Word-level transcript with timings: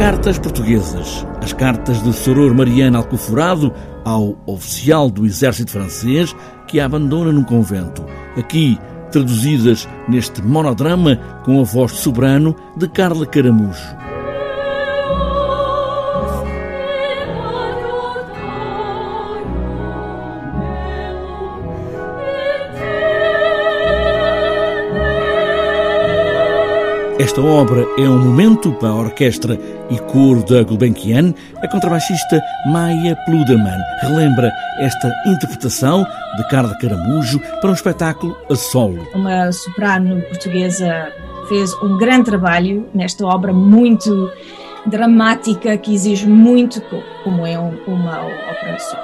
Cartas 0.00 0.38
portuguesas. 0.38 1.26
As 1.42 1.52
cartas 1.52 2.02
de 2.02 2.10
Soror 2.14 2.54
Mariana 2.54 2.96
Alcoforado 2.96 3.70
ao 4.02 4.34
oficial 4.46 5.10
do 5.10 5.26
exército 5.26 5.72
francês 5.72 6.34
que 6.66 6.80
a 6.80 6.86
abandona 6.86 7.30
num 7.30 7.44
convento. 7.44 8.02
Aqui, 8.34 8.78
traduzidas 9.12 9.86
neste 10.08 10.40
monodrama 10.40 11.16
com 11.44 11.60
a 11.60 11.64
voz 11.64 11.92
soberano 11.92 12.56
de 12.78 12.88
Carla 12.88 13.26
Caramujo. 13.26 14.00
Esta 27.18 27.42
obra 27.42 27.86
é 27.98 28.08
um 28.08 28.18
momento 28.18 28.72
para 28.72 28.88
a 28.88 28.94
orquestra 28.94 29.60
e 29.90 29.98
coro 29.98 30.44
da 30.44 30.62
Gulbenkian. 30.62 31.34
A 31.62 31.68
contrabaixista 31.68 32.40
Maia 32.66 33.16
Pluderman 33.26 33.80
relembra 34.00 34.52
esta 34.78 35.12
interpretação 35.26 36.06
de 36.36 36.48
Carla 36.48 36.76
Caramujo 36.76 37.40
para 37.60 37.70
um 37.70 37.74
espetáculo 37.74 38.36
a 38.50 38.54
solo. 38.54 39.06
Uma 39.14 39.50
soprano 39.52 40.22
portuguesa 40.22 41.12
fez 41.48 41.74
um 41.82 41.98
grande 41.98 42.26
trabalho 42.26 42.88
nesta 42.94 43.26
obra 43.26 43.52
muito 43.52 44.30
dramática 44.86 45.76
que 45.76 45.94
exige 45.94 46.26
muito, 46.26 46.80
como 47.24 47.44
é 47.46 47.58
uma 47.58 48.22
ópera 48.22 48.78
só 48.78 48.96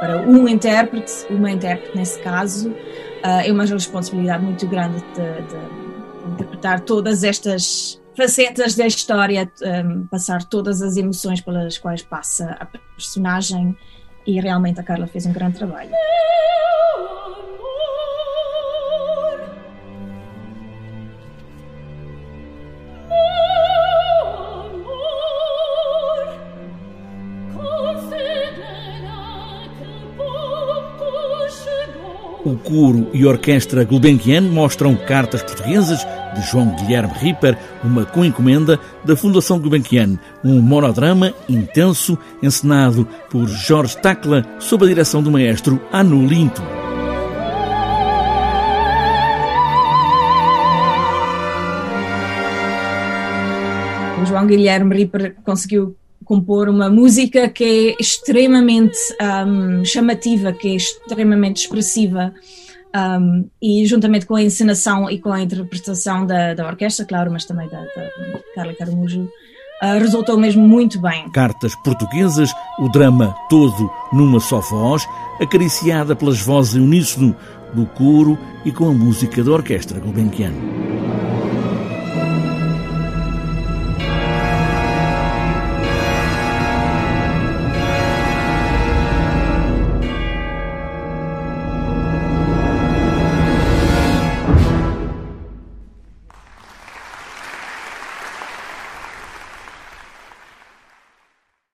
para, 0.00 0.20
um 0.22 0.46
intérprete, 0.46 1.12
uma 1.30 1.50
intérprete 1.50 1.96
nesse 1.96 2.20
caso, 2.20 2.72
eh, 3.22 3.48
é 3.48 3.52
uma 3.52 3.64
responsabilidade 3.64 4.44
muito 4.44 4.66
grande 4.66 4.98
de, 4.98 5.48
de 5.48 6.32
interpretar 6.32 6.80
todas 6.80 7.24
estas 7.24 8.00
facetas 8.16 8.74
da 8.74 8.86
história, 8.86 9.50
um, 9.84 10.06
passar 10.06 10.44
todas 10.44 10.80
as 10.82 10.96
emoções 10.96 11.40
pelas 11.40 11.78
quais 11.78 12.02
passa 12.02 12.56
a 12.60 12.66
personagem 12.66 13.76
e 14.26 14.40
realmente 14.40 14.80
a 14.80 14.82
Carla 14.82 15.06
fez 15.06 15.26
um 15.26 15.32
grande 15.32 15.58
trabalho. 15.58 15.90
O 32.44 32.58
coro 32.58 33.08
e 33.14 33.24
orquestra 33.24 33.84
Gulbenkian 33.84 34.42
mostram 34.42 34.94
cartas 34.94 35.42
portuguesas 35.42 36.06
de 36.34 36.42
João 36.42 36.74
Guilherme 36.76 37.12
Ripper, 37.14 37.56
uma 37.82 38.04
coencomenda 38.04 38.78
da 39.04 39.16
Fundação 39.16 39.58
Gulbenkian, 39.58 40.18
um 40.44 40.60
monodrama 40.60 41.32
intenso 41.48 42.18
encenado 42.42 43.08
por 43.30 43.46
Jorge 43.46 43.96
Tacla 43.98 44.44
sob 44.58 44.84
a 44.84 44.88
direção 44.88 45.22
do 45.22 45.30
maestro 45.30 45.80
Anu 45.92 46.26
Linto. 46.26 46.62
O 54.20 54.26
João 54.26 54.46
Guilherme 54.46 54.96
Ripper 54.96 55.36
conseguiu 55.44 55.96
compor 56.24 56.68
uma 56.68 56.88
música 56.88 57.48
que 57.48 57.64
é 57.64 57.96
extremamente 58.00 58.96
um, 59.46 59.84
chamativa, 59.84 60.52
que 60.52 60.68
é 60.68 60.76
extremamente 60.76 61.62
expressiva. 61.62 62.34
Um, 62.96 63.48
e 63.60 63.84
juntamente 63.86 64.24
com 64.24 64.36
a 64.36 64.42
encenação 64.42 65.10
e 65.10 65.18
com 65.18 65.32
a 65.32 65.40
interpretação 65.40 66.24
da, 66.24 66.54
da 66.54 66.66
orquestra, 66.66 67.04
claro, 67.04 67.30
mas 67.32 67.44
também 67.44 67.68
da, 67.68 67.80
da 67.80 68.10
Carla 68.54 68.72
Caramujo, 68.72 69.22
uh, 69.22 69.98
resultou 69.98 70.38
mesmo 70.38 70.62
muito 70.62 71.00
bem. 71.00 71.28
Cartas 71.32 71.74
portuguesas, 71.82 72.52
o 72.78 72.88
drama 72.88 73.34
todo 73.48 73.90
numa 74.12 74.38
só 74.38 74.60
voz, 74.60 75.04
acariciada 75.40 76.14
pelas 76.14 76.40
vozes 76.40 76.74
uníssono 76.74 77.34
do 77.72 77.84
coro 77.84 78.38
e 78.64 78.70
com 78.70 78.88
a 78.88 78.92
música 78.92 79.42
da 79.42 79.50
orquestra 79.50 79.98
Gulbenkian. 79.98 80.83